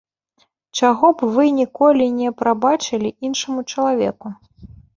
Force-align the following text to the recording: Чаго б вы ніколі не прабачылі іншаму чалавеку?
Чаго 0.79 1.11
б 1.19 1.29
вы 1.35 1.45
ніколі 1.59 2.09
не 2.21 2.33
прабачылі 2.41 3.15
іншаму 3.29 3.69
чалавеку? 3.71 4.27